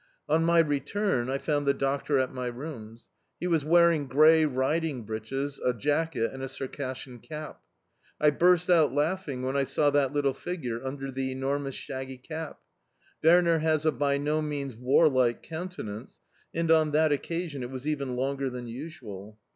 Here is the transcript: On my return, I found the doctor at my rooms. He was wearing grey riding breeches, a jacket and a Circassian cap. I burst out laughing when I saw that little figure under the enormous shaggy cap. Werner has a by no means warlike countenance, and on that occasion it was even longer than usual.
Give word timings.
On 0.27 0.43
my 0.43 0.57
return, 0.57 1.29
I 1.29 1.37
found 1.37 1.67
the 1.67 1.75
doctor 1.75 2.17
at 2.17 2.33
my 2.33 2.47
rooms. 2.47 3.09
He 3.39 3.45
was 3.45 3.63
wearing 3.63 4.07
grey 4.07 4.45
riding 4.45 5.03
breeches, 5.03 5.59
a 5.63 5.75
jacket 5.75 6.31
and 6.33 6.41
a 6.41 6.47
Circassian 6.49 7.19
cap. 7.19 7.61
I 8.19 8.31
burst 8.31 8.67
out 8.67 8.91
laughing 8.91 9.43
when 9.43 9.55
I 9.55 9.63
saw 9.63 9.91
that 9.91 10.11
little 10.11 10.33
figure 10.33 10.83
under 10.83 11.11
the 11.11 11.31
enormous 11.31 11.75
shaggy 11.75 12.17
cap. 12.17 12.57
Werner 13.23 13.59
has 13.59 13.85
a 13.85 13.91
by 13.91 14.17
no 14.17 14.41
means 14.41 14.75
warlike 14.75 15.43
countenance, 15.43 16.19
and 16.51 16.71
on 16.71 16.93
that 16.93 17.11
occasion 17.11 17.61
it 17.61 17.69
was 17.69 17.87
even 17.87 18.15
longer 18.15 18.49
than 18.49 18.65
usual. 18.67 19.37